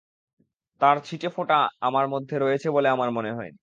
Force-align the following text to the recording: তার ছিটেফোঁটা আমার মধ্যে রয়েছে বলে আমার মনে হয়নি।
তার 0.81 0.97
ছিটেফোঁটা 1.05 1.57
আমার 1.81 2.05
মধ্যে 2.07 2.35
রয়েছে 2.37 2.67
বলে 2.71 2.87
আমার 2.89 3.09
মনে 3.11 3.31
হয়নি। 3.33 3.57